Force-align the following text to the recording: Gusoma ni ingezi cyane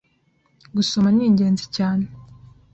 Gusoma 0.75 1.07
ni 1.11 1.23
ingezi 1.27 1.65
cyane 1.75 2.05